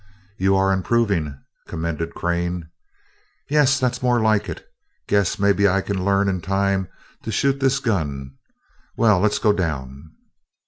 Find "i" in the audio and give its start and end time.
5.67-5.81